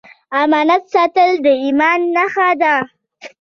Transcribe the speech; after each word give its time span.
امانت 0.41 0.83
ساتل 0.93 1.31
د 1.45 1.47
ایمان 1.63 1.99
نښه 2.15 2.49
ده 2.61 2.75